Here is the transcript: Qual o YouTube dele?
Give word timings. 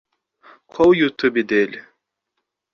Qual 0.69 0.89
o 0.89 0.95
YouTube 0.95 1.43
dele? 1.43 1.79